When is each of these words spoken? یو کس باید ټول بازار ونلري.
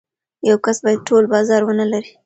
یو 0.49 0.57
کس 0.65 0.77
باید 0.85 1.01
ټول 1.07 1.23
بازار 1.33 1.61
ونلري. 1.65 2.11